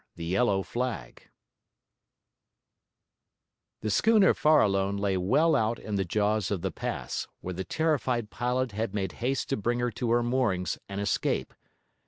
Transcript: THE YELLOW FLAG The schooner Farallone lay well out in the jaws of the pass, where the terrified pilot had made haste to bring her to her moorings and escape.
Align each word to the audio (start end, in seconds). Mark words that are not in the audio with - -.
THE 0.15 0.25
YELLOW 0.25 0.63
FLAG 0.63 1.29
The 3.81 3.91
schooner 3.91 4.33
Farallone 4.33 4.99
lay 4.99 5.15
well 5.15 5.55
out 5.55 5.77
in 5.77 5.93
the 5.93 6.03
jaws 6.03 6.49
of 6.49 6.63
the 6.63 6.71
pass, 6.71 7.27
where 7.41 7.53
the 7.53 7.63
terrified 7.63 8.31
pilot 8.31 8.71
had 8.71 8.95
made 8.95 9.11
haste 9.21 9.49
to 9.49 9.57
bring 9.57 9.77
her 9.77 9.91
to 9.91 10.09
her 10.09 10.23
moorings 10.23 10.79
and 10.89 10.99
escape. 10.99 11.53